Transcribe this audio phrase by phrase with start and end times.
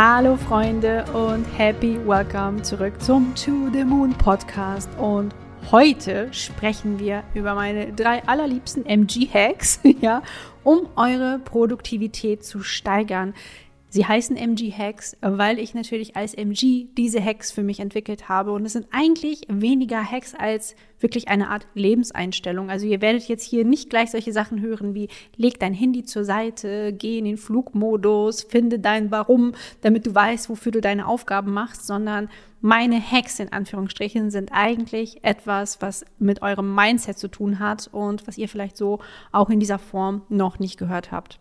[0.00, 4.88] Hallo Freunde und happy welcome zurück zum To the Moon Podcast.
[4.96, 5.34] Und
[5.72, 10.22] heute sprechen wir über meine drei allerliebsten MG-Hacks, ja,
[10.62, 13.34] um eure Produktivität zu steigern.
[13.90, 18.52] Sie heißen MG-Hacks, weil ich natürlich als MG diese Hacks für mich entwickelt habe.
[18.52, 22.68] Und es sind eigentlich weniger Hacks als wirklich eine Art Lebenseinstellung.
[22.68, 26.24] Also ihr werdet jetzt hier nicht gleich solche Sachen hören wie leg dein Handy zur
[26.24, 31.54] Seite, geh in den Flugmodus, finde dein Warum, damit du weißt, wofür du deine Aufgaben
[31.54, 32.28] machst, sondern
[32.60, 38.26] meine Hacks in Anführungsstrichen sind eigentlich etwas, was mit eurem Mindset zu tun hat und
[38.26, 38.98] was ihr vielleicht so
[39.32, 41.40] auch in dieser Form noch nicht gehört habt.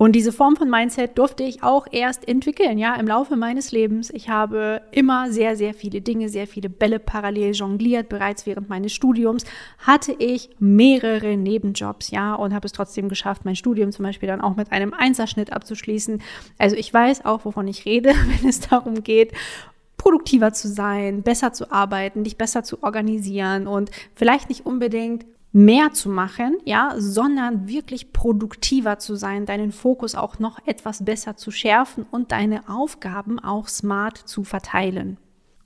[0.00, 4.08] Und diese Form von Mindset durfte ich auch erst entwickeln, ja, im Laufe meines Lebens.
[4.08, 8.08] Ich habe immer sehr, sehr viele Dinge, sehr viele Bälle parallel jongliert.
[8.08, 9.44] Bereits während meines Studiums
[9.76, 14.40] hatte ich mehrere Nebenjobs, ja, und habe es trotzdem geschafft, mein Studium zum Beispiel dann
[14.40, 16.22] auch mit einem Einserschnitt abzuschließen.
[16.56, 19.34] Also ich weiß auch, wovon ich rede, wenn es darum geht,
[19.98, 25.92] produktiver zu sein, besser zu arbeiten, dich besser zu organisieren und vielleicht nicht unbedingt mehr
[25.92, 31.50] zu machen, ja, sondern wirklich produktiver zu sein, deinen Fokus auch noch etwas besser zu
[31.50, 35.18] schärfen und deine Aufgaben auch smart zu verteilen.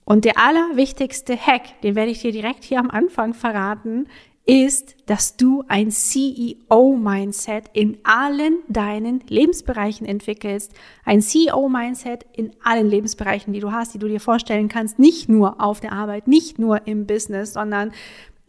[0.04, 4.06] Und der allerwichtigste Hack, den werde ich dir direkt hier am Anfang verraten,
[4.46, 10.74] ist, dass du ein CEO-Mindset in allen deinen Lebensbereichen entwickelst.
[11.06, 15.62] Ein CEO-Mindset in allen Lebensbereichen, die du hast, die du dir vorstellen kannst, nicht nur
[15.62, 17.92] auf der Arbeit, nicht nur im Business, sondern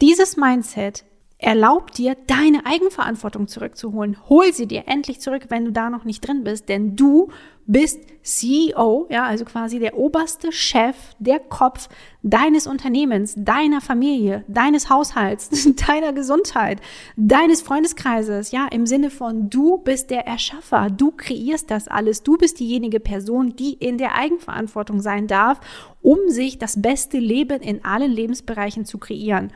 [0.02, 1.06] dieses Mindset
[1.46, 4.18] erlaubt dir, deine Eigenverantwortung zurückzuholen.
[4.30, 7.30] Hol sie dir endlich zurück, wenn du da noch nicht drin bist, denn du
[7.68, 11.88] bist CEO, ja, also quasi der oberste Chef, der Kopf
[12.24, 16.82] deines Unternehmens, deiner Familie, deines Haushalts, deiner Gesundheit,
[17.16, 22.38] deines Freundeskreises, ja, im Sinne von du bist der Erschaffer, du kreierst das alles, du
[22.38, 25.60] bist diejenige Person, die in der Eigenverantwortung sein darf,
[26.02, 29.52] um sich das beste Leben in allen Lebensbereichen zu kreieren.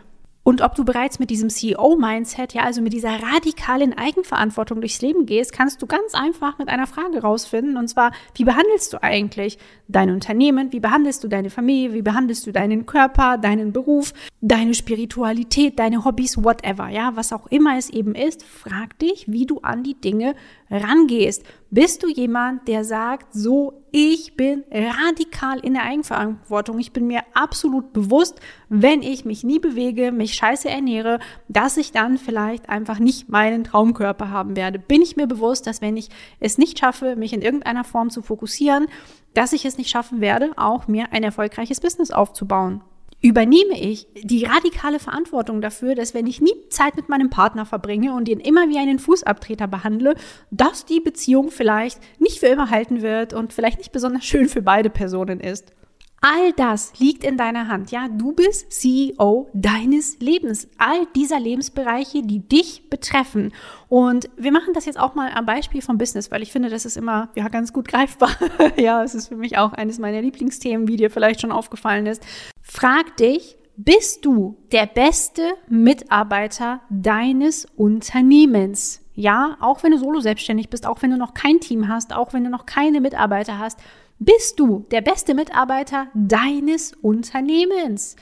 [0.49, 5.27] Und ob du bereits mit diesem CEO-Mindset, ja, also mit dieser radikalen Eigenverantwortung durchs Leben
[5.27, 7.77] gehst, kannst du ganz einfach mit einer Frage rausfinden.
[7.77, 10.71] Und zwar, wie behandelst du eigentlich dein Unternehmen?
[10.71, 11.93] Wie behandelst du deine Familie?
[11.93, 14.11] Wie behandelst du deinen Körper, deinen Beruf,
[14.41, 18.41] deine Spiritualität, deine Hobbys, whatever, ja, was auch immer es eben ist?
[18.41, 20.33] Frag dich, wie du an die Dinge
[20.71, 21.43] rangehst.
[21.71, 26.79] Bist du jemand, der sagt, so, ich bin radikal in der Eigenverantwortung.
[26.79, 31.91] Ich bin mir absolut bewusst, wenn ich mich nie bewege, mich scheiße ernähre, dass ich
[31.91, 34.79] dann vielleicht einfach nicht meinen Traumkörper haben werde.
[34.79, 36.09] Bin ich mir bewusst, dass wenn ich
[36.39, 38.87] es nicht schaffe, mich in irgendeiner Form zu fokussieren,
[39.35, 42.81] dass ich es nicht schaffen werde, auch mir ein erfolgreiches Business aufzubauen
[43.21, 48.13] übernehme ich die radikale Verantwortung dafür, dass wenn ich nie Zeit mit meinem Partner verbringe
[48.13, 50.15] und ihn immer wie einen Fußabtreter behandle,
[50.51, 54.61] dass die Beziehung vielleicht nicht für immer halten wird und vielleicht nicht besonders schön für
[54.61, 55.73] beide Personen ist.
[56.21, 57.91] All das liegt in deiner Hand.
[57.91, 60.67] Ja, du bist CEO deines Lebens.
[60.77, 63.53] All dieser Lebensbereiche, die dich betreffen.
[63.87, 66.85] Und wir machen das jetzt auch mal am Beispiel vom Business, weil ich finde, das
[66.85, 68.31] ist immer ja ganz gut greifbar.
[68.77, 72.25] ja, es ist für mich auch eines meiner Lieblingsthemen, wie dir vielleicht schon aufgefallen ist.
[72.61, 79.01] Frag dich, bist du der beste Mitarbeiter deines Unternehmens?
[79.15, 82.33] Ja, auch wenn du solo selbstständig bist, auch wenn du noch kein Team hast, auch
[82.33, 83.79] wenn du noch keine Mitarbeiter hast,
[84.19, 88.15] bist du der beste Mitarbeiter deines Unternehmens?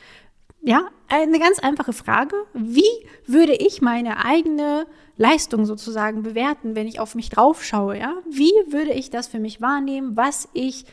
[0.61, 2.35] Ja, eine ganz einfache Frage.
[2.53, 2.83] Wie
[3.25, 7.97] würde ich meine eigene Leistung sozusagen bewerten, wenn ich auf mich draufschaue?
[7.97, 10.85] Ja, wie würde ich das für mich wahrnehmen, was ich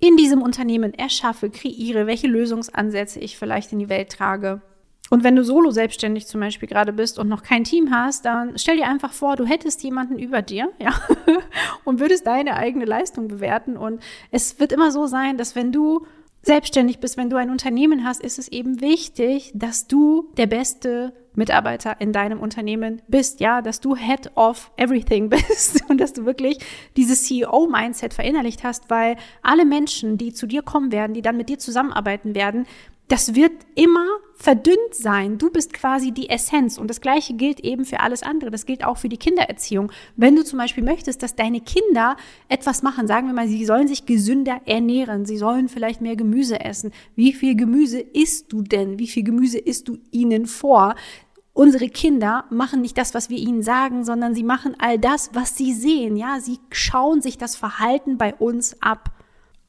[0.00, 4.62] in diesem Unternehmen erschaffe, kreiere, welche Lösungsansätze ich vielleicht in die Welt trage?
[5.10, 8.58] Und wenn du solo selbstständig zum Beispiel gerade bist und noch kein Team hast, dann
[8.58, 10.92] stell dir einfach vor, du hättest jemanden über dir, ja,
[11.84, 13.76] und würdest deine eigene Leistung bewerten.
[13.76, 16.06] Und es wird immer so sein, dass wenn du
[16.42, 21.12] selbstständig bist, wenn du ein Unternehmen hast, ist es eben wichtig, dass du der beste
[21.34, 26.24] Mitarbeiter in deinem Unternehmen bist, ja, dass du Head of Everything bist und dass du
[26.24, 26.58] wirklich
[26.96, 31.48] dieses CEO-Mindset verinnerlicht hast, weil alle Menschen, die zu dir kommen werden, die dann mit
[31.48, 32.66] dir zusammenarbeiten werden,
[33.08, 35.38] das wird immer verdünnt sein.
[35.38, 36.78] Du bist quasi die Essenz.
[36.78, 38.50] Und das Gleiche gilt eben für alles andere.
[38.50, 39.90] Das gilt auch für die Kindererziehung.
[40.16, 42.16] Wenn du zum Beispiel möchtest, dass deine Kinder
[42.48, 46.60] etwas machen, sagen wir mal, sie sollen sich gesünder ernähren, sie sollen vielleicht mehr Gemüse
[46.60, 46.92] essen.
[47.16, 48.98] Wie viel Gemüse isst du denn?
[48.98, 50.94] Wie viel Gemüse isst du ihnen vor?
[51.54, 55.56] Unsere Kinder machen nicht das, was wir ihnen sagen, sondern sie machen all das, was
[55.56, 56.16] sie sehen.
[56.16, 59.10] Ja, sie schauen sich das Verhalten bei uns ab.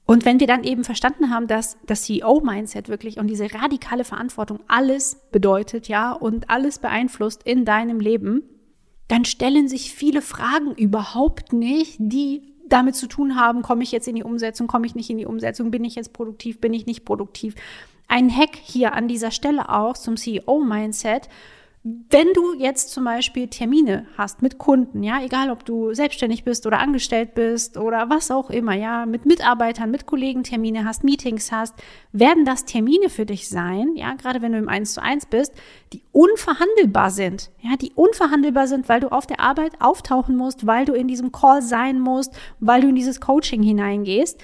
[0.10, 4.60] Und wenn wir dann eben verstanden haben, dass das CEO-Mindset wirklich und diese radikale Verantwortung
[4.68, 8.42] alles bedeutet, ja, und alles beeinflusst in deinem Leben,
[9.08, 14.08] dann stellen sich viele Fragen überhaupt nicht, die damit zu tun haben, komme ich jetzt
[14.08, 16.88] in die Umsetzung, komme ich nicht in die Umsetzung, bin ich jetzt produktiv, bin ich
[16.88, 17.54] nicht produktiv.
[18.08, 21.30] Ein Hack hier an dieser Stelle auch zum CEO-Mindset
[21.84, 26.68] wenn du jetzt zum Beispiel Termine hast mit Kunden, ja, egal ob du selbstständig bist
[26.68, 31.54] oder angestellt bist oder was auch immer, ja, mit Mitarbeitern, mit Kollegen Termine hast, Meetings
[31.54, 31.76] hast,
[32.12, 35.54] werden das Termine für dich sein, ja, gerade wenn du im 1 zu 1 bist,
[35.94, 40.84] die unverhandelbar sind, ja, die unverhandelbar sind, weil du auf der Arbeit auftauchen musst, weil
[40.84, 44.42] du in diesem Call sein musst, weil du in dieses Coaching hineingehst.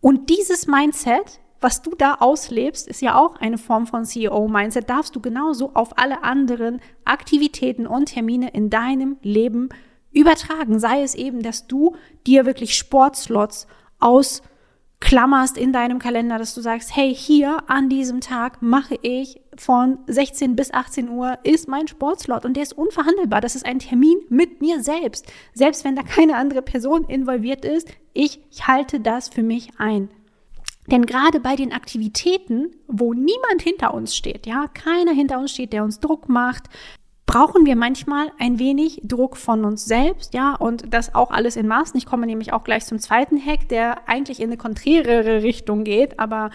[0.00, 4.88] Und dieses Mindset was du da auslebst, ist ja auch eine Form von CEO-Mindset.
[4.88, 9.68] Darfst du genauso auf alle anderen Aktivitäten und Termine in deinem Leben
[10.12, 10.78] übertragen.
[10.78, 11.96] Sei es eben, dass du
[12.26, 13.66] dir wirklich Sportslots
[13.98, 19.98] ausklammerst in deinem Kalender, dass du sagst, hey, hier an diesem Tag mache ich von
[20.06, 23.40] 16 bis 18 Uhr ist mein Sportslot und der ist unverhandelbar.
[23.40, 25.26] Das ist ein Termin mit mir selbst.
[25.54, 30.08] Selbst wenn da keine andere Person involviert ist, ich, ich halte das für mich ein.
[30.90, 35.72] Denn gerade bei den Aktivitäten, wo niemand hinter uns steht, ja, keiner hinter uns steht,
[35.72, 36.64] der uns Druck macht,
[37.26, 41.68] brauchen wir manchmal ein wenig Druck von uns selbst, ja, und das auch alles in
[41.68, 41.98] Maßen.
[41.98, 46.18] Ich komme nämlich auch gleich zum zweiten Hack, der eigentlich in eine konträrere Richtung geht,
[46.18, 46.50] aber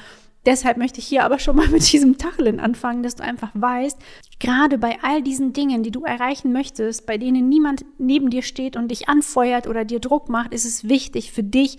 [0.47, 3.99] deshalb möchte ich hier aber schon mal mit diesem Tacheln anfangen, dass du einfach weißt,
[4.39, 8.75] gerade bei all diesen Dingen, die du erreichen möchtest, bei denen niemand neben dir steht
[8.75, 11.77] und dich anfeuert oder dir Druck macht, ist es wichtig für dich,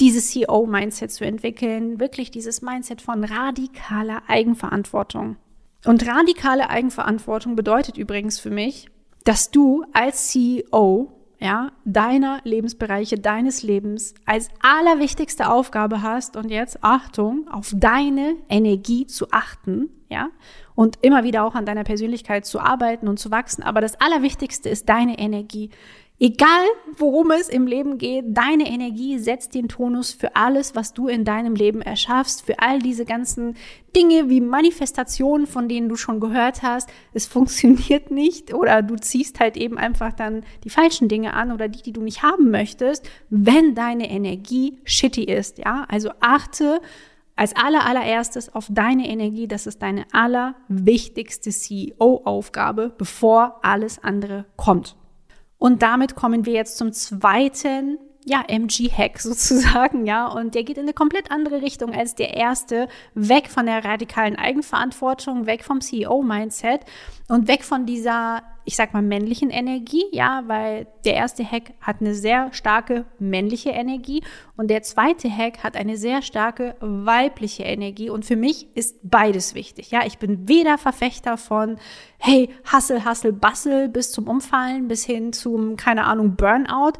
[0.00, 5.36] dieses CEO-Mindset zu entwickeln, wirklich dieses Mindset von radikaler Eigenverantwortung.
[5.84, 8.88] Und radikale Eigenverantwortung bedeutet übrigens für mich,
[9.24, 16.82] dass du als CEO ja, deiner Lebensbereiche, deines Lebens als allerwichtigste Aufgabe hast und jetzt
[16.82, 20.30] Achtung, auf deine Energie zu achten, ja,
[20.74, 23.62] und immer wieder auch an deiner Persönlichkeit zu arbeiten und zu wachsen.
[23.62, 25.70] Aber das Allerwichtigste ist deine Energie.
[26.20, 26.66] Egal,
[26.96, 31.24] worum es im Leben geht, deine Energie setzt den Tonus für alles, was du in
[31.24, 33.56] deinem Leben erschaffst, für all diese ganzen
[33.94, 36.90] Dinge wie Manifestationen, von denen du schon gehört hast.
[37.12, 41.68] Es funktioniert nicht oder du ziehst halt eben einfach dann die falschen Dinge an oder
[41.68, 45.86] die, die du nicht haben möchtest, wenn deine Energie shitty ist, ja?
[45.88, 46.80] Also achte
[47.36, 49.46] als aller allererstes auf deine Energie.
[49.46, 54.96] Das ist deine allerwichtigste CEO-Aufgabe, bevor alles andere kommt.
[55.58, 60.84] Und damit kommen wir jetzt zum zweiten ja, MG-Hack sozusagen, ja, und der geht in
[60.84, 66.80] eine komplett andere Richtung als der erste, weg von der radikalen Eigenverantwortung, weg vom CEO-Mindset
[67.28, 72.00] und weg von dieser, ich sag mal, männlichen Energie, ja, weil der erste Hack hat
[72.00, 74.22] eine sehr starke männliche Energie
[74.56, 78.10] und der zweite Hack hat eine sehr starke weibliche Energie.
[78.10, 81.78] Und für mich ist beides wichtig, ja, ich bin weder Verfechter von,
[82.18, 86.92] hey, Hassel, Hassel, Bassel bis zum Umfallen, bis hin zum, keine Ahnung, Burnout,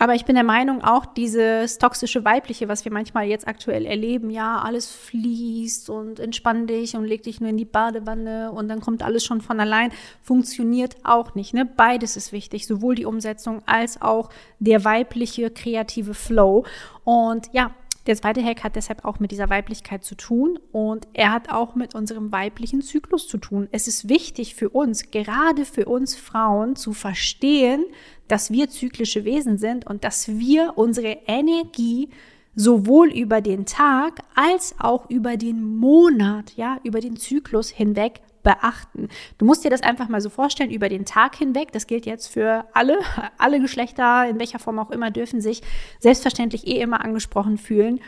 [0.00, 4.30] aber ich bin der Meinung, auch dieses toxische Weibliche, was wir manchmal jetzt aktuell erleben,
[4.30, 8.80] ja, alles fließt und entspann dich und leg dich nur in die Badewanne und dann
[8.80, 9.92] kommt alles schon von allein,
[10.22, 11.52] funktioniert auch nicht.
[11.52, 11.66] Ne?
[11.66, 16.64] Beides ist wichtig, sowohl die Umsetzung als auch der weibliche kreative Flow.
[17.04, 17.74] Und ja,
[18.06, 21.74] der zweite Hack hat deshalb auch mit dieser Weiblichkeit zu tun und er hat auch
[21.74, 23.68] mit unserem weiblichen Zyklus zu tun.
[23.72, 27.84] Es ist wichtig für uns, gerade für uns Frauen, zu verstehen,
[28.26, 32.08] dass wir zyklische Wesen sind und dass wir unsere Energie
[32.54, 39.08] sowohl über den Tag als auch über den Monat, ja, über den Zyklus hinweg beachten.
[39.38, 42.28] Du musst dir das einfach mal so vorstellen, über den Tag hinweg, das gilt jetzt
[42.28, 42.98] für alle,
[43.38, 45.62] alle Geschlechter, in welcher Form auch immer, dürfen sich
[45.98, 48.00] selbstverständlich eh immer angesprochen fühlen.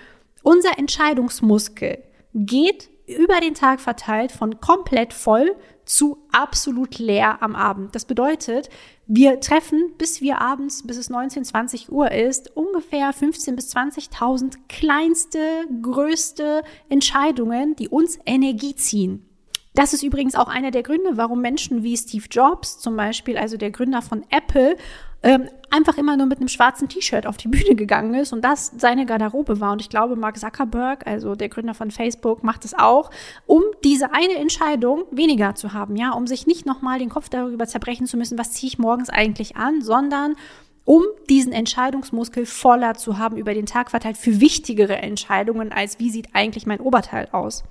[0.43, 2.03] Unser Entscheidungsmuskel
[2.35, 7.95] geht über den Tag verteilt von komplett voll zu absolut leer am Abend.
[7.95, 8.71] Das bedeutet,
[9.07, 14.55] wir treffen, bis wir abends, bis es 19, 20 Uhr ist, ungefähr 15 bis 20.000
[14.69, 19.29] kleinste, größte Entscheidungen, die uns Energie ziehen.
[19.75, 23.57] Das ist übrigens auch einer der Gründe, warum Menschen wie Steve Jobs zum Beispiel, also
[23.57, 24.77] der Gründer von Apple,
[25.23, 28.73] ähm, einfach immer nur mit einem schwarzen T-Shirt auf die Bühne gegangen ist und das
[28.77, 29.73] seine Garderobe war.
[29.73, 33.11] Und ich glaube, Mark Zuckerberg, also der Gründer von Facebook, macht es auch,
[33.47, 37.67] um diese eine Entscheidung weniger zu haben, ja, um sich nicht nochmal den Kopf darüber
[37.67, 40.35] zerbrechen zu müssen, was ziehe ich morgens eigentlich an, sondern
[40.85, 46.11] um diesen Entscheidungsmuskel voller zu haben über den Tag verteilt für wichtigere Entscheidungen als wie
[46.11, 47.63] sieht eigentlich mein Oberteil aus.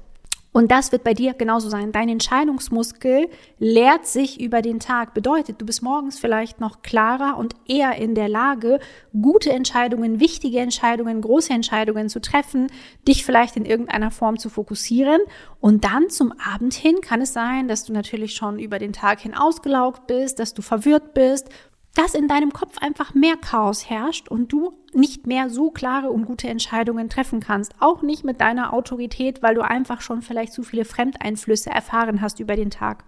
[0.53, 1.93] Und das wird bei dir genauso sein.
[1.93, 5.13] Dein Entscheidungsmuskel leert sich über den Tag.
[5.13, 8.79] Bedeutet, du bist morgens vielleicht noch klarer und eher in der Lage,
[9.13, 12.67] gute Entscheidungen, wichtige Entscheidungen, große Entscheidungen zu treffen,
[13.07, 15.21] dich vielleicht in irgendeiner Form zu fokussieren.
[15.61, 19.21] Und dann zum Abend hin kann es sein, dass du natürlich schon über den Tag
[19.21, 21.49] hin ausgelaugt bist, dass du verwirrt bist,
[21.95, 26.25] dass in deinem Kopf einfach mehr Chaos herrscht und du nicht mehr so klare und
[26.25, 27.73] gute Entscheidungen treffen kannst.
[27.79, 32.39] Auch nicht mit deiner Autorität, weil du einfach schon vielleicht zu viele Fremdeinflüsse erfahren hast
[32.39, 33.03] über den Tag.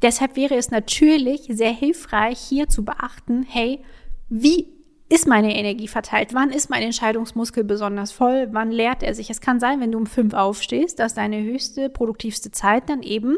[0.00, 3.84] Deshalb wäre es natürlich sehr hilfreich, hier zu beachten, hey,
[4.28, 4.68] wie
[5.08, 6.32] ist meine Energie verteilt?
[6.32, 8.48] Wann ist mein Entscheidungsmuskel besonders voll?
[8.52, 9.28] Wann leert er sich?
[9.28, 13.36] Es kann sein, wenn du um fünf aufstehst, dass deine höchste, produktivste Zeit dann eben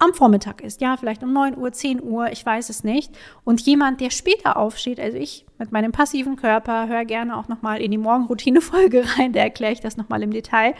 [0.00, 0.80] am Vormittag ist.
[0.80, 3.16] Ja, vielleicht um 9 Uhr, 10 Uhr, ich weiß es nicht.
[3.44, 7.80] Und jemand, der später aufsteht, also ich mit meinem passiven Körper, höre gerne auch nochmal
[7.80, 10.74] in die Morgenroutine-Folge rein, da erkläre ich das nochmal im Detail.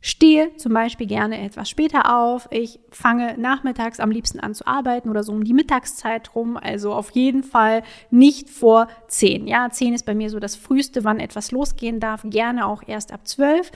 [0.00, 2.46] Stehe zum Beispiel gerne etwas später auf.
[2.52, 6.56] Ich fange nachmittags am liebsten an zu arbeiten oder so um die Mittagszeit rum.
[6.56, 9.48] Also auf jeden Fall nicht vor 10.
[9.48, 12.22] Ja, 10 ist bei mir so das früheste, wann etwas losgehen darf.
[12.24, 13.72] Gerne auch erst ab 12.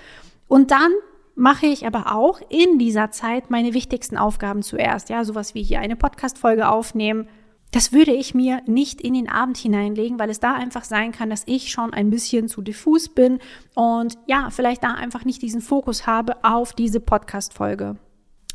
[0.47, 0.93] Und dann
[1.35, 5.09] mache ich aber auch in dieser Zeit meine wichtigsten Aufgaben zuerst.
[5.09, 7.29] Ja, sowas wie hier eine Podcast-Folge aufnehmen.
[7.73, 11.31] Das würde ich mir nicht in den Abend hineinlegen, weil es da einfach sein kann,
[11.31, 13.39] dass ich schon ein bisschen zu diffus bin
[13.75, 17.97] und ja, vielleicht da einfach nicht diesen Fokus habe auf diese Podcast-Folge.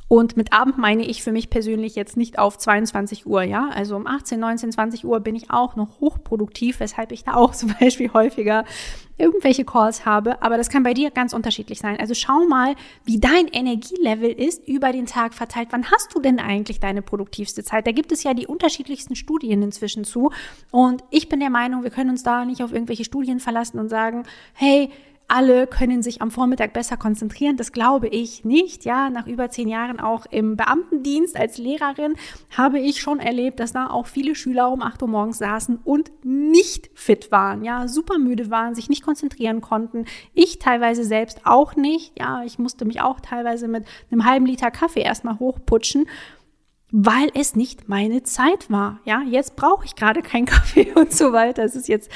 [0.10, 3.70] Und mit Abend meine ich für mich persönlich jetzt nicht auf 22 Uhr, ja.
[3.74, 7.52] Also um 18, 19, 20 Uhr bin ich auch noch hochproduktiv, weshalb ich da auch
[7.56, 8.64] zum Beispiel häufiger
[9.18, 10.42] irgendwelche Calls habe.
[10.42, 12.00] Aber das kann bei dir ganz unterschiedlich sein.
[12.00, 15.70] Also schau mal, wie dein Energielevel ist über den Tag verteilt.
[15.72, 17.86] Wann hast du denn eigentlich deine produktivste Zeit?
[17.86, 20.32] Da gibt es ja die unterschiedlichsten Studien inzwischen zu.
[20.72, 23.90] Und ich bin der Meinung, wir können uns da nicht auf irgendwelche Studien verlassen und
[23.90, 24.24] sagen,
[24.54, 24.90] hey,
[25.28, 27.58] alle können sich am Vormittag besser konzentrieren.
[27.58, 28.86] Das glaube ich nicht.
[28.86, 32.16] Ja, nach über zehn Jahren auch im Beamtendienst als Lehrerin
[32.56, 36.12] habe ich schon erlebt, dass da auch viele Schüler um acht Uhr morgens saßen und
[36.24, 37.64] nicht fit waren.
[37.64, 40.06] Ja, super müde waren, sich nicht konzentrieren konnten.
[40.34, 42.18] Ich teilweise selbst auch nicht.
[42.18, 46.06] Ja, ich musste mich auch teilweise mit einem halben Liter Kaffee erstmal hochputschen
[46.90, 49.02] weil es nicht meine Zeit war.
[49.04, 51.64] Ja, jetzt brauche ich gerade keinen Kaffee und so weiter.
[51.64, 52.10] Es ist jetzt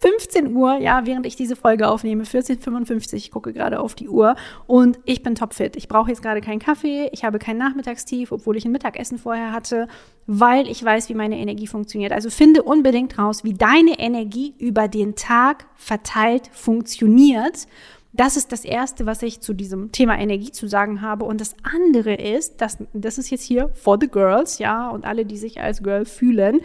[0.00, 4.36] 15 Uhr, ja, während ich diese Folge aufnehme, 14.55, ich gucke gerade auf die Uhr
[4.68, 5.74] und ich bin topfit.
[5.74, 9.50] Ich brauche jetzt gerade keinen Kaffee, ich habe kein Nachmittagstief, obwohl ich ein Mittagessen vorher
[9.50, 9.88] hatte,
[10.26, 12.12] weil ich weiß, wie meine Energie funktioniert.
[12.12, 17.66] Also finde unbedingt raus, wie deine Energie über den Tag verteilt funktioniert.
[18.12, 21.24] Das ist das Erste, was ich zu diesem Thema Energie zu sagen habe.
[21.24, 25.26] Und das andere ist, das, das ist jetzt hier for the girls, ja, und alle,
[25.26, 26.60] die sich als Girl fühlen,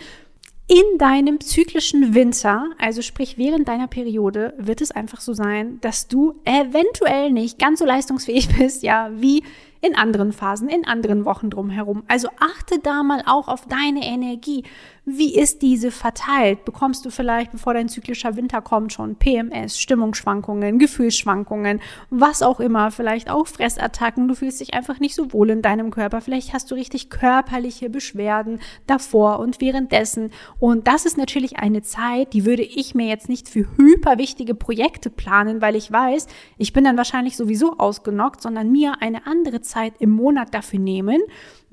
[0.67, 6.07] in deinem zyklischen Winter, also sprich während deiner Periode, wird es einfach so sein, dass
[6.07, 9.43] du eventuell nicht ganz so leistungsfähig bist, ja, wie
[9.83, 12.03] in anderen Phasen, in anderen Wochen drumherum.
[12.07, 14.63] Also achte da mal auch auf deine Energie.
[15.05, 16.63] Wie ist diese verteilt?
[16.63, 22.89] Bekommst du vielleicht, bevor dein zyklischer Winter kommt, schon PMS, Stimmungsschwankungen, Gefühlsschwankungen, was auch immer,
[22.91, 26.71] vielleicht auch Fressattacken, du fühlst dich einfach nicht so wohl in deinem Körper, vielleicht hast
[26.71, 30.31] du richtig körperliche Beschwerden davor und währenddessen.
[30.57, 35.09] Und das ist natürlich eine Zeit, die würde ich mir jetzt nicht für hyperwichtige Projekte
[35.09, 39.93] planen, weil ich weiß, ich bin dann wahrscheinlich sowieso ausgenockt, sondern mir eine andere Zeit
[39.99, 41.21] im Monat dafür nehmen,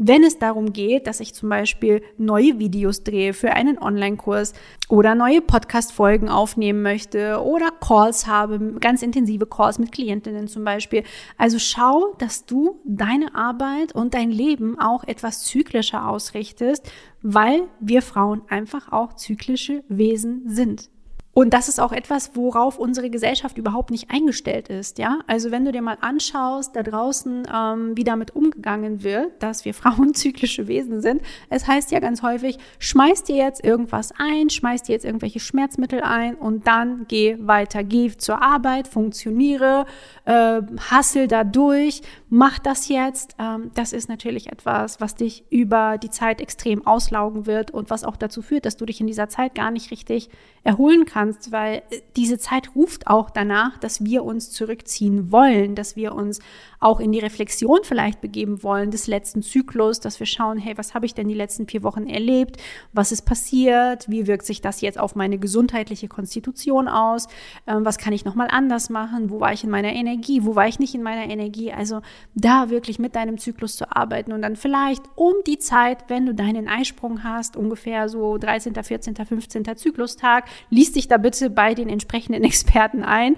[0.02, 4.54] wenn es darum geht, dass ich zum Beispiel neue Videos drehe für einen Online-Kurs
[4.88, 11.02] oder neue Podcast-Folgen aufnehmen möchte oder Calls habe, ganz intensive Calls mit Klientinnen zum Beispiel.
[11.36, 16.90] Also schau, dass du deine Arbeit und dein Leben auch etwas zyklischer ausrichtest,
[17.20, 20.88] weil wir Frauen einfach auch zyklische Wesen sind.
[21.32, 24.98] Und das ist auch etwas, worauf unsere Gesellschaft überhaupt nicht eingestellt ist.
[24.98, 29.64] Ja, also wenn du dir mal anschaust, da draußen, ähm, wie damit umgegangen wird, dass
[29.64, 31.22] wir Frauen zyklische Wesen sind.
[31.48, 36.02] Es heißt ja ganz häufig, schmeiß dir jetzt irgendwas ein, schmeiß dir jetzt irgendwelche Schmerzmittel
[36.02, 39.86] ein und dann geh weiter, geh zur Arbeit, funktioniere,
[40.30, 43.34] äh, hassel da durch, mach das jetzt.
[43.40, 48.04] Ähm, das ist natürlich etwas, was dich über die Zeit extrem auslaugen wird und was
[48.04, 50.30] auch dazu führt, dass du dich in dieser Zeit gar nicht richtig
[50.62, 55.96] erholen kannst weil äh, diese Zeit ruft auch danach, dass wir uns zurückziehen wollen, dass
[55.96, 56.38] wir uns
[56.80, 60.94] auch in die Reflexion vielleicht begeben wollen des letzten Zyklus, dass wir schauen, hey, was
[60.94, 62.58] habe ich denn die letzten vier Wochen erlebt?
[62.92, 64.08] Was ist passiert?
[64.08, 67.26] Wie wirkt sich das jetzt auf meine gesundheitliche Konstitution aus?
[67.66, 69.30] Ähm, was kann ich nochmal anders machen?
[69.30, 70.19] Wo war ich in meiner Energie?
[70.42, 71.72] Wo war ich nicht in meiner Energie?
[71.72, 72.00] Also
[72.34, 76.34] da wirklich mit deinem Zyklus zu arbeiten und dann vielleicht um die Zeit, wenn du
[76.34, 79.76] deinen Eisprung hast, ungefähr so 13., 14., 15.
[79.76, 83.36] Zyklustag, liest dich da bitte bei den entsprechenden Experten ein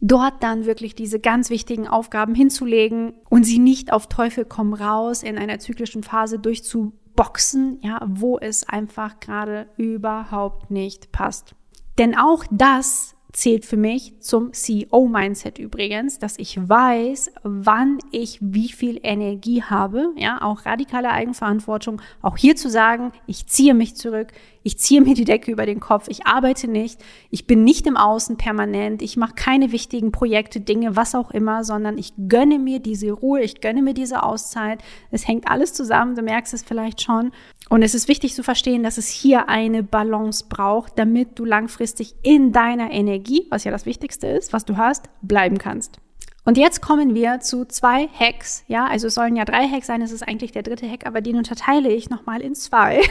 [0.00, 5.22] dort dann wirklich diese ganz wichtigen Aufgaben hinzulegen und sie nicht auf Teufel komm raus
[5.22, 11.54] in einer zyklischen Phase durchzuboxen, ja, wo es einfach gerade überhaupt nicht passt.
[11.98, 18.70] Denn auch das zählt für mich zum CEO-Mindset übrigens, dass ich weiß, wann ich wie
[18.70, 24.28] viel Energie habe, ja, auch radikale Eigenverantwortung, auch hier zu sagen, ich ziehe mich zurück,
[24.62, 27.00] ich ziehe mir die Decke über den Kopf, ich arbeite nicht,
[27.30, 31.64] ich bin nicht im Außen permanent, ich mache keine wichtigen Projekte, Dinge, was auch immer,
[31.64, 34.80] sondern ich gönne mir diese Ruhe, ich gönne mir diese Auszeit.
[35.10, 37.32] Es hängt alles zusammen, du merkst es vielleicht schon.
[37.68, 42.14] Und es ist wichtig zu verstehen, dass es hier eine Balance braucht, damit du langfristig
[42.22, 46.00] in deiner Energie, was ja das Wichtigste ist, was du hast, bleiben kannst.
[46.48, 48.64] Und jetzt kommen wir zu zwei Hacks.
[48.68, 50.00] Ja, also es sollen ja drei Hacks sein.
[50.00, 53.02] Es ist eigentlich der dritte Hack, aber den unterteile ich nochmal in zwei.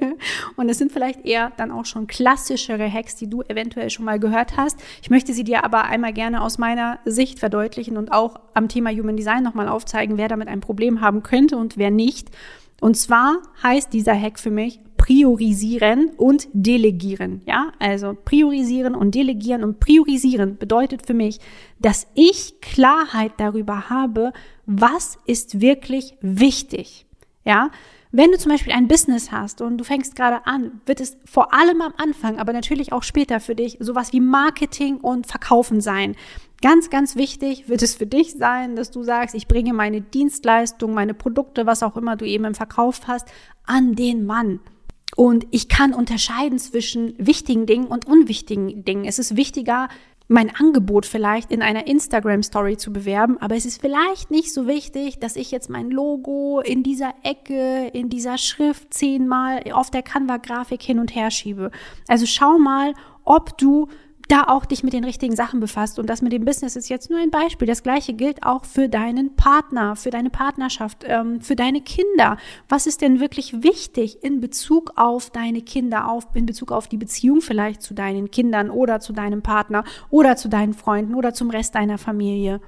[0.56, 4.18] und es sind vielleicht eher dann auch schon klassischere Hacks, die du eventuell schon mal
[4.18, 4.76] gehört hast.
[5.02, 8.90] Ich möchte sie dir aber einmal gerne aus meiner Sicht verdeutlichen und auch am Thema
[8.90, 12.30] Human Design nochmal aufzeigen, wer damit ein Problem haben könnte und wer nicht.
[12.80, 17.40] Und zwar heißt dieser Hack für mich priorisieren und delegieren.
[17.46, 21.40] Ja, also priorisieren und delegieren und priorisieren bedeutet für mich,
[21.78, 24.34] dass ich Klarheit darüber habe,
[24.66, 27.06] was ist wirklich wichtig.
[27.46, 27.70] Ja,
[28.12, 31.54] wenn du zum Beispiel ein Business hast und du fängst gerade an, wird es vor
[31.54, 36.14] allem am Anfang, aber natürlich auch später für dich sowas wie Marketing und Verkaufen sein.
[36.60, 40.92] Ganz, ganz wichtig wird es für dich sein, dass du sagst, ich bringe meine Dienstleistung,
[40.92, 43.26] meine Produkte, was auch immer du eben im Verkauf hast,
[43.64, 44.60] an den Mann.
[45.16, 49.04] Und ich kann unterscheiden zwischen wichtigen Dingen und unwichtigen Dingen.
[49.04, 49.88] Es ist wichtiger,
[50.28, 55.18] mein Angebot vielleicht in einer Instagram-Story zu bewerben, aber es ist vielleicht nicht so wichtig,
[55.18, 60.80] dass ich jetzt mein Logo in dieser Ecke, in dieser Schrift zehnmal auf der Canva-Grafik
[60.80, 61.72] hin und her schiebe.
[62.06, 63.88] Also schau mal, ob du
[64.30, 65.98] da auch dich mit den richtigen Sachen befasst.
[65.98, 67.66] Und das mit dem Business ist jetzt nur ein Beispiel.
[67.66, 72.36] Das gleiche gilt auch für deinen Partner, für deine Partnerschaft, ähm, für deine Kinder.
[72.68, 76.96] Was ist denn wirklich wichtig in Bezug auf deine Kinder, auf, in Bezug auf die
[76.96, 81.50] Beziehung vielleicht zu deinen Kindern oder zu deinem Partner oder zu deinen Freunden oder zum
[81.50, 82.60] Rest deiner Familie?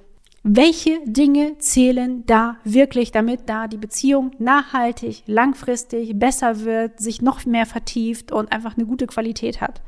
[0.45, 7.47] Welche Dinge zählen da wirklich, damit da die Beziehung nachhaltig, langfristig besser wird, sich noch
[7.47, 9.83] mehr vertieft und einfach eine gute Qualität hat?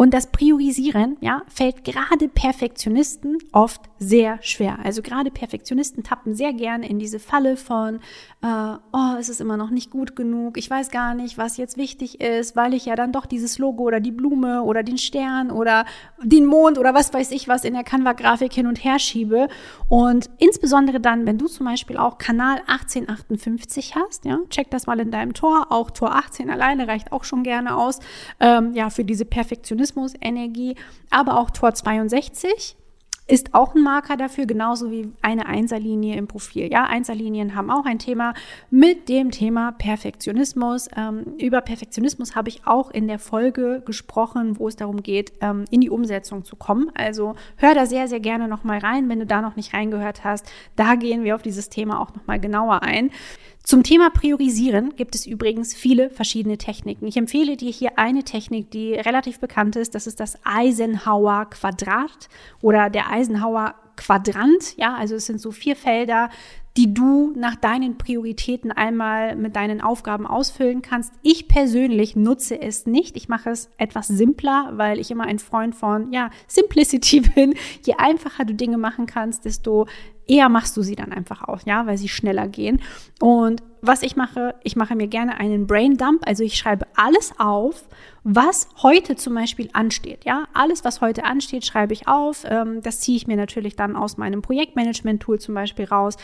[0.00, 4.78] Und das Priorisieren, ja, fällt gerade Perfektionisten oft sehr schwer.
[4.82, 7.96] Also gerade Perfektionisten tappen sehr gerne in diese Falle von,
[8.42, 11.76] äh, oh, es ist immer noch nicht gut genug, ich weiß gar nicht, was jetzt
[11.76, 15.50] wichtig ist, weil ich ja dann doch dieses Logo oder die Blume oder den Stern
[15.50, 15.84] oder
[16.24, 19.48] den Mond oder was weiß ich was in der Canva-Grafik hin und her schiebe.
[19.90, 24.98] Und insbesondere dann, wenn du zum Beispiel auch Kanal 1858 hast, ja, check das mal
[24.98, 27.98] in deinem Tor, auch Tor 18 alleine reicht auch schon gerne aus,
[28.40, 30.74] ähm, ja, für diese Perfektionismus, Energie,
[31.10, 32.76] aber auch Tor 62
[33.30, 36.70] ist auch ein Marker dafür, genauso wie eine Einserlinie im Profil.
[36.70, 38.34] Ja, Einserlinien haben auch ein Thema
[38.70, 40.88] mit dem Thema Perfektionismus.
[40.96, 45.64] Ähm, über Perfektionismus habe ich auch in der Folge gesprochen, wo es darum geht, ähm,
[45.70, 46.90] in die Umsetzung zu kommen.
[46.94, 50.50] Also hör da sehr, sehr gerne nochmal rein, wenn du da noch nicht reingehört hast.
[50.74, 53.10] Da gehen wir auf dieses Thema auch nochmal genauer ein.
[53.62, 57.06] Zum Thema Priorisieren gibt es übrigens viele verschiedene Techniken.
[57.06, 59.94] Ich empfehle dir hier eine Technik, die relativ bekannt ist.
[59.94, 62.28] Das ist das Eisenhower Quadrat
[62.62, 64.76] oder der Eisenhower Quadrant.
[64.78, 66.30] Ja, also es sind so vier Felder,
[66.76, 71.12] die du nach deinen Prioritäten einmal mit deinen Aufgaben ausfüllen kannst.
[71.22, 73.16] Ich persönlich nutze es nicht.
[73.16, 77.54] Ich mache es etwas simpler, weil ich immer ein Freund von, ja, Simplicity bin.
[77.84, 79.86] Je einfacher du Dinge machen kannst, desto
[80.30, 82.80] eher machst du sie dann einfach aus, ja, weil sie schneller gehen.
[83.20, 87.32] Und was ich mache, ich mache mir gerne einen Brain Dump, also ich schreibe alles
[87.38, 87.88] auf,
[88.22, 92.44] was heute zum Beispiel ansteht, ja, alles, was heute ansteht, schreibe ich auf.
[92.48, 96.16] Ähm, das ziehe ich mir natürlich dann aus meinem Projektmanagement-Tool zum Beispiel raus,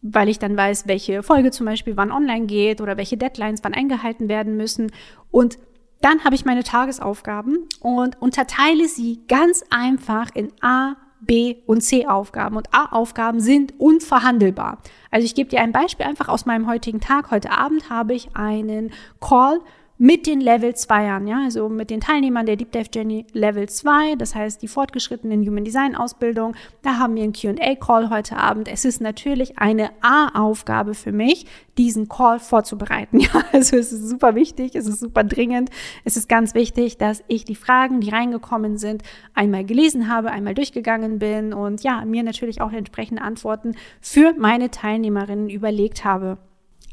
[0.00, 3.74] weil ich dann weiß, welche Folge zum Beispiel wann online geht oder welche Deadlines wann
[3.74, 4.90] eingehalten werden müssen
[5.30, 5.58] und
[6.02, 12.06] dann habe ich meine Tagesaufgaben und unterteile sie ganz einfach in A, B und C
[12.06, 12.56] Aufgaben.
[12.56, 14.78] Und A Aufgaben sind unverhandelbar.
[15.10, 17.30] Also ich gebe dir ein Beispiel einfach aus meinem heutigen Tag.
[17.30, 19.60] Heute Abend habe ich einen Call
[20.02, 24.16] mit den Level 2ern, ja, also mit den Teilnehmern der Deep Dive Journey Level 2,
[24.16, 26.56] das heißt die fortgeschrittenen Human Design Ausbildung.
[26.82, 28.66] Da haben wir einen Q&A Call heute Abend.
[28.66, 31.46] Es ist natürlich eine A-Aufgabe für mich,
[31.78, 33.20] diesen Call vorzubereiten.
[33.22, 35.70] Ja, also es ist super wichtig, es ist super dringend.
[36.02, 40.54] Es ist ganz wichtig, dass ich die Fragen, die reingekommen sind, einmal gelesen habe, einmal
[40.54, 46.38] durchgegangen bin und ja, mir natürlich auch entsprechende Antworten für meine Teilnehmerinnen überlegt habe.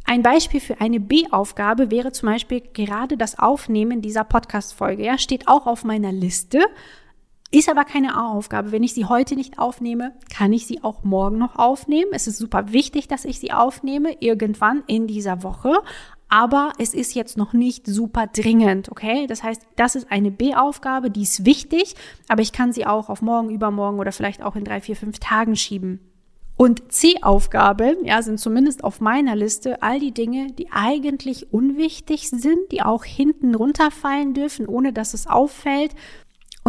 [0.10, 5.06] Ein Beispiel für eine B-Aufgabe wäre zum Beispiel gerade das Aufnehmen dieser Podcast-Folge.
[5.06, 6.65] Ja, steht auch auf meiner Liste,
[7.52, 8.72] ist aber keine A-Aufgabe.
[8.72, 12.10] Wenn ich sie heute nicht aufnehme, kann ich sie auch morgen noch aufnehmen.
[12.12, 15.74] Es ist super wichtig, dass ich sie aufnehme, irgendwann in dieser Woche.
[16.28, 19.28] Aber es ist jetzt noch nicht super dringend, okay?
[19.28, 21.93] Das heißt, das ist eine B-Aufgabe, die ist wichtig,
[22.28, 25.19] aber ich kann sie auch auf morgen, übermorgen oder vielleicht auch in drei, vier, fünf
[25.19, 26.09] Tagen schieben.
[26.62, 32.74] Und C-Aufgabe, ja, sind zumindest auf meiner Liste all die Dinge, die eigentlich unwichtig sind,
[32.74, 35.95] die auch hinten runterfallen dürfen, ohne dass es auffällt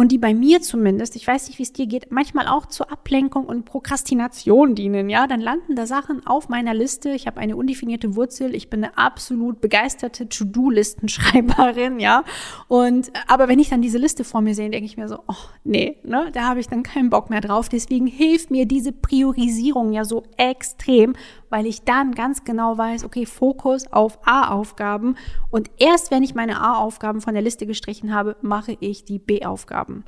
[0.01, 2.91] und die bei mir zumindest, ich weiß nicht, wie es dir geht, manchmal auch zur
[2.91, 5.11] Ablenkung und Prokrastination dienen.
[5.11, 7.11] Ja, dann landen da Sachen auf meiner Liste.
[7.11, 8.55] Ich habe eine undefinierte Wurzel.
[8.55, 11.99] Ich bin eine absolut begeisterte To-Do-Listenschreiberin.
[11.99, 12.23] Ja,
[12.67, 15.35] und aber wenn ich dann diese Liste vor mir sehe, denke ich mir so, oh
[15.63, 17.69] nee, ne, da habe ich dann keinen Bock mehr drauf.
[17.69, 21.13] Deswegen hilft mir diese Priorisierung ja so extrem,
[21.51, 25.15] weil ich dann ganz genau weiß, okay, Fokus auf A-Aufgaben
[25.51, 30.03] und erst wenn ich meine A-Aufgaben von der Liste gestrichen habe, mache ich die B-Aufgaben.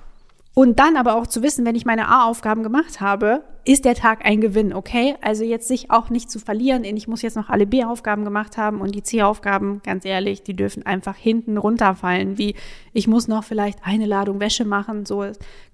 [0.56, 4.24] Und dann aber auch zu wissen, wenn ich meine A-Aufgaben gemacht habe, ist der Tag
[4.24, 5.16] ein Gewinn, okay?
[5.22, 8.58] Also jetzt sich auch nicht zu verlieren in, ich muss jetzt noch alle B-Aufgaben gemacht
[8.58, 12.56] haben und die C-Aufgaben, ganz ehrlich, die dürfen einfach hinten runterfallen, wie
[12.92, 15.26] ich muss noch vielleicht eine Ladung Wäsche machen, so.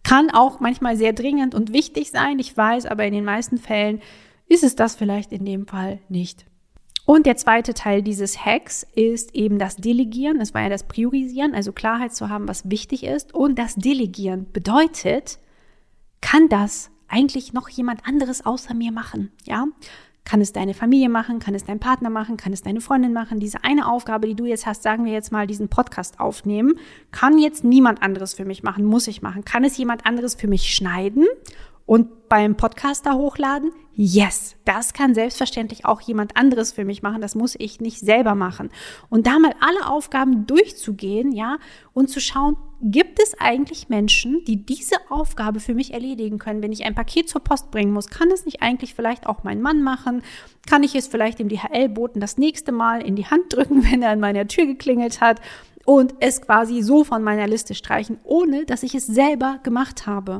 [0.03, 4.01] Kann auch manchmal sehr dringend und wichtig sein, ich weiß, aber in den meisten Fällen
[4.49, 6.45] ist es das vielleicht in dem Fall nicht.
[7.05, 10.41] Und der zweite Teil dieses Hacks ist eben das Delegieren.
[10.41, 13.33] Es war ja das Priorisieren, also Klarheit zu haben, was wichtig ist.
[13.33, 15.39] Und das Delegieren bedeutet,
[16.21, 19.31] kann das eigentlich noch jemand anderes außer mir machen?
[19.45, 19.65] Ja?
[20.23, 21.39] Kann es deine Familie machen?
[21.39, 22.37] Kann es dein Partner machen?
[22.37, 23.39] Kann es deine Freundin machen?
[23.39, 26.75] Diese eine Aufgabe, die du jetzt hast, sagen wir jetzt mal, diesen Podcast aufnehmen,
[27.11, 29.43] kann jetzt niemand anderes für mich machen, muss ich machen.
[29.43, 31.25] Kann es jemand anderes für mich schneiden?
[31.89, 33.71] und beim Podcaster hochladen?
[34.01, 37.19] Yes, das kann selbstverständlich auch jemand anderes für mich machen.
[37.19, 38.69] Das muss ich nicht selber machen.
[39.09, 41.57] Und da mal alle Aufgaben durchzugehen, ja,
[41.91, 46.71] und zu schauen, gibt es eigentlich Menschen, die diese Aufgabe für mich erledigen können, wenn
[46.71, 48.07] ich ein Paket zur Post bringen muss?
[48.07, 50.21] Kann es nicht eigentlich vielleicht auch mein Mann machen?
[50.65, 54.11] Kann ich es vielleicht dem DHL-Boten das nächste Mal in die Hand drücken, wenn er
[54.11, 55.41] an meiner Tür geklingelt hat?
[55.83, 60.39] Und es quasi so von meiner Liste streichen, ohne dass ich es selber gemacht habe.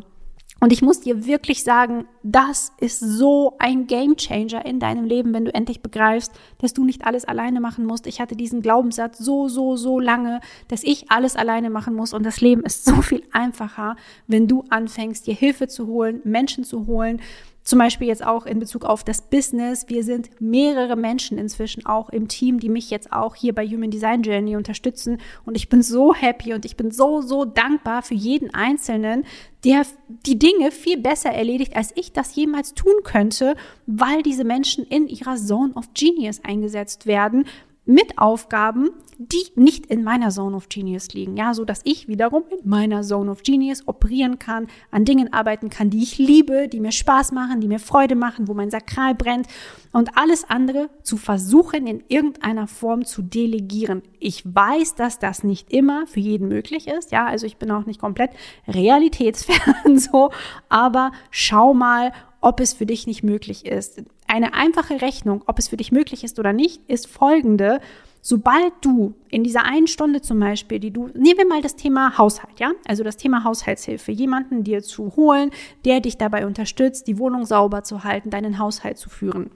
[0.59, 5.33] Und ich muss dir wirklich sagen, das ist so ein Game Changer in deinem Leben,
[5.33, 8.07] wenn du endlich begreifst, dass du nicht alles alleine machen musst.
[8.07, 12.13] Ich hatte diesen Glaubenssatz so, so, so lange, dass ich alles alleine machen muss.
[12.13, 13.95] Und das Leben ist so viel einfacher,
[14.27, 17.21] wenn du anfängst, dir Hilfe zu holen, Menschen zu holen,
[17.69, 19.85] zum Beispiel jetzt auch in Bezug auf das Business.
[19.87, 23.91] Wir sind mehrere Menschen inzwischen auch im Team, die mich jetzt auch hier bei Human
[23.91, 25.19] Design Journey unterstützen.
[25.45, 29.23] Und ich bin so happy und ich bin so, so dankbar für jeden Einzelnen,
[29.63, 29.83] der
[30.25, 33.55] die Dinge viel besser erledigt, als ich das jemals tun könnte,
[33.85, 37.45] weil diese Menschen in ihrer Zone of Genius eingesetzt werden,
[37.89, 41.35] mit Aufgaben, die nicht in meiner Zone of Genius liegen.
[41.35, 45.71] Ja, so dass ich wiederum in meiner Zone of Genius operieren kann, an Dingen arbeiten
[45.71, 49.15] kann, die ich liebe, die mir Spaß machen, die mir Freude machen, wo mein Sakral
[49.15, 49.47] brennt
[49.91, 54.03] und alles andere zu versuchen, in irgendeiner Form zu delegieren.
[54.19, 57.11] Ich weiß, dass das nicht immer für jeden möglich ist.
[57.11, 58.31] Ja, also ich bin auch nicht komplett
[58.67, 60.29] realitätsfern so,
[60.69, 64.03] aber schau mal, ob es für dich nicht möglich ist.
[64.31, 67.81] Eine einfache Rechnung, ob es für dich möglich ist oder nicht, ist folgende.
[68.21, 72.15] Sobald du in dieser einen Stunde zum Beispiel, die du, nehmen wir mal das Thema
[72.15, 75.49] Haushalt, ja, also das Thema Haushaltshilfe, jemanden dir zu holen,
[75.83, 79.49] der dich dabei unterstützt, die Wohnung sauber zu halten, deinen Haushalt zu führen.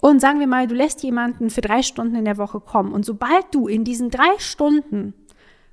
[0.00, 3.04] Und sagen wir mal, du lässt jemanden für drei Stunden in der Woche kommen und
[3.04, 5.12] sobald du in diesen drei Stunden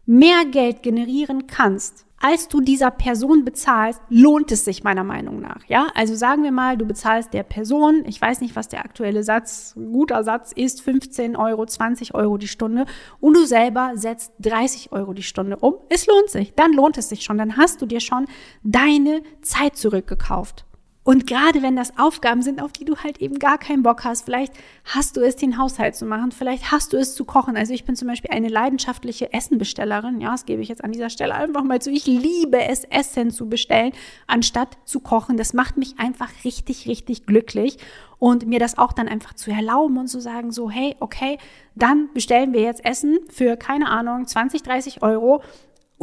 [0.06, 5.60] mehr Geld generieren kannst, als du dieser Person bezahlst, lohnt es sich meiner Meinung nach.
[5.68, 9.24] Ja, also sagen wir mal, du bezahlst der Person, ich weiß nicht, was der aktuelle
[9.24, 12.86] Satz, guter Satz ist, 15 Euro, 20 Euro die Stunde
[13.20, 15.76] und du selber setzt 30 Euro die Stunde um.
[15.90, 16.54] Es lohnt sich.
[16.54, 17.38] Dann lohnt es sich schon.
[17.38, 18.26] Dann hast du dir schon
[18.64, 20.66] deine Zeit zurückgekauft.
[21.04, 24.24] Und gerade wenn das Aufgaben sind, auf die du halt eben gar keinen Bock hast,
[24.24, 24.54] vielleicht
[24.86, 27.58] hast du es, den Haushalt zu machen, vielleicht hast du es zu kochen.
[27.58, 30.22] Also ich bin zum Beispiel eine leidenschaftliche Essenbestellerin.
[30.22, 31.92] Ja, das gebe ich jetzt an dieser Stelle einfach mal zu.
[31.92, 33.92] Ich liebe es, Essen zu bestellen,
[34.28, 35.36] anstatt zu kochen.
[35.36, 37.78] Das macht mich einfach richtig, richtig glücklich.
[38.18, 41.38] Und mir das auch dann einfach zu erlauben und zu sagen, so, hey, okay,
[41.76, 45.44] dann bestellen wir jetzt Essen für, keine Ahnung, 20, 30 Euro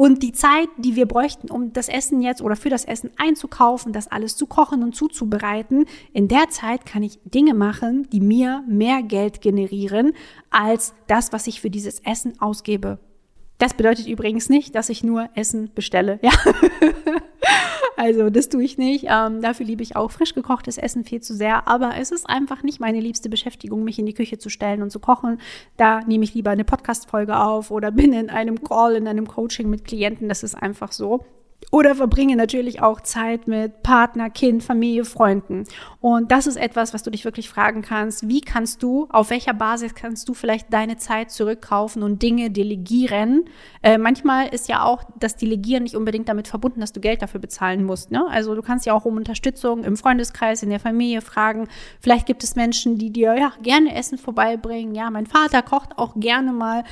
[0.00, 3.92] und die Zeit, die wir bräuchten, um das Essen jetzt oder für das Essen einzukaufen,
[3.92, 5.84] das alles zu kochen und zuzubereiten,
[6.14, 10.14] in der Zeit kann ich Dinge machen, die mir mehr Geld generieren
[10.48, 12.98] als das, was ich für dieses Essen ausgebe.
[13.58, 16.18] Das bedeutet übrigens nicht, dass ich nur Essen bestelle.
[16.22, 16.32] Ja.
[18.00, 19.04] also das tue ich nicht.
[19.10, 21.68] Ähm, dafür liebe ich auch frisch gekochtes Essen viel zu sehr.
[21.68, 24.90] Aber es ist einfach nicht meine liebste Beschäftigung, mich in die Küche zu stellen und
[24.90, 25.38] zu kochen.
[25.76, 29.68] Da nehme ich lieber eine Podcast-Folge auf oder bin in einem Call, in einem Coaching
[29.68, 30.30] mit Klienten.
[30.30, 31.26] Das ist einfach so.
[31.70, 35.64] Oder verbringe natürlich auch Zeit mit Partner, Kind, Familie, Freunden.
[36.00, 38.28] Und das ist etwas, was du dich wirklich fragen kannst.
[38.28, 43.44] Wie kannst du, auf welcher Basis kannst du vielleicht deine Zeit zurückkaufen und Dinge delegieren?
[43.82, 47.40] Äh, manchmal ist ja auch das Delegieren nicht unbedingt damit verbunden, dass du Geld dafür
[47.40, 48.10] bezahlen musst.
[48.10, 48.26] Ne?
[48.30, 51.68] Also du kannst ja auch um Unterstützung im Freundeskreis, in der Familie fragen.
[52.00, 54.94] Vielleicht gibt es Menschen, die dir ja gerne Essen vorbeibringen.
[54.94, 56.82] Ja, mein Vater kocht auch gerne mal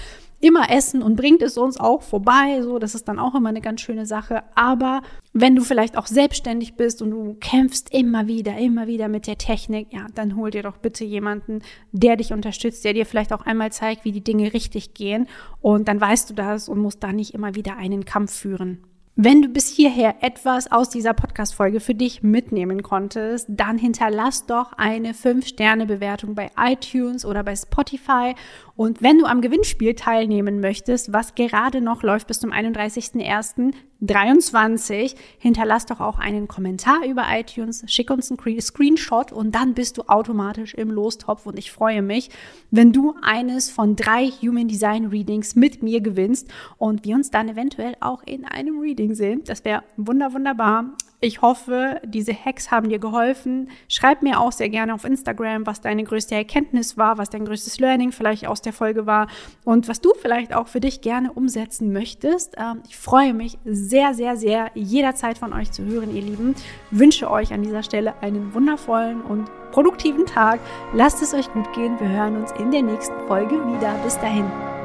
[0.40, 2.62] immer essen und bringt es uns auch vorbei.
[2.62, 4.44] So, das ist dann auch immer eine ganz schöne Sache.
[4.54, 9.26] Aber wenn du vielleicht auch selbstständig bist und du kämpfst immer wieder, immer wieder mit
[9.26, 11.60] der Technik, ja, dann hol dir doch bitte jemanden,
[11.92, 15.26] der dich unterstützt, der dir vielleicht auch einmal zeigt, wie die Dinge richtig gehen.
[15.60, 18.84] Und dann weißt du das und musst da nicht immer wieder einen Kampf führen.
[19.20, 24.74] Wenn du bis hierher etwas aus dieser Podcast-Folge für dich mitnehmen konntest, dann hinterlass doch
[24.74, 28.36] eine 5-Sterne-Bewertung bei iTunes oder bei Spotify
[28.78, 35.84] und wenn du am Gewinnspiel teilnehmen möchtest, was gerade noch läuft bis zum 31.01.23, hinterlass
[35.84, 40.74] doch auch einen Kommentar über iTunes, schick uns einen Screenshot und dann bist du automatisch
[40.74, 42.30] im Lostopf und ich freue mich,
[42.70, 47.48] wenn du eines von drei Human Design Readings mit mir gewinnst und wir uns dann
[47.48, 49.42] eventuell auch in einem Reading sehen.
[49.44, 50.92] Das wäre wunder wunderbar.
[51.20, 53.70] Ich hoffe, diese Hacks haben dir geholfen.
[53.88, 57.80] Schreib mir auch sehr gerne auf Instagram, was deine größte Erkenntnis war, was dein größtes
[57.80, 59.26] Learning vielleicht aus der Folge war
[59.64, 62.54] und was du vielleicht auch für dich gerne umsetzen möchtest.
[62.56, 66.54] Ähm, ich freue mich sehr, sehr, sehr, jederzeit von euch zu hören, ihr Lieben.
[66.92, 70.60] Wünsche euch an dieser Stelle einen wundervollen und produktiven Tag.
[70.94, 71.98] Lasst es euch gut gehen.
[71.98, 73.92] Wir hören uns in der nächsten Folge wieder.
[74.04, 74.77] Bis dahin.